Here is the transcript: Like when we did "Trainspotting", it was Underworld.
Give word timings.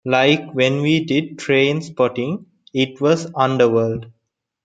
Like 0.03 0.51
when 0.53 0.81
we 0.81 1.05
did 1.05 1.37
"Trainspotting", 1.37 2.45
it 2.73 2.99
was 2.99 3.31
Underworld. 3.35 4.07